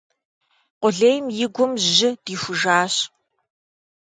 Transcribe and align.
Къулейм 0.81 1.25
и 1.43 1.47
гум 1.55 1.71
жьы 1.93 2.09
дихужащ. 2.25 2.95